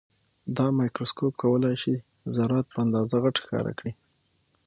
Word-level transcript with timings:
دا 0.57 0.65
مایکروسکوپ 0.77 1.33
کولای 1.41 1.75
شي 1.83 1.95
ذرات 2.35 2.65
په 2.73 2.77
اندازه 2.85 3.15
غټ 3.23 3.35
ښکاره 3.43 3.71
کړي. 3.79 3.91